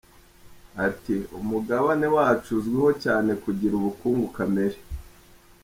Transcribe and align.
Ati 0.87 1.15
“Umugabane 1.39 2.07
wacu 2.15 2.49
uzwiho 2.57 2.89
cyane 3.03 3.31
kugira 3.43 3.73
ubukungu 3.77 4.25
kamere. 4.35 4.77